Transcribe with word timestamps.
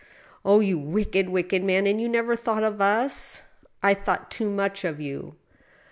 "Oh, 0.43 0.61
you 0.61 0.79
wicked, 0.79 1.29
wicked 1.29 1.63
man!— 1.63 1.85
^and 1.85 2.01
you 2.01 2.09
never 2.09 2.35
thought 2.35 2.63
of 2.63 2.81
us?"" 2.81 3.43
I 3.83 3.93
thought 3.93 4.31
too 4.31 4.49
much 4.49 4.83
of 4.83 4.99
you 4.99 5.35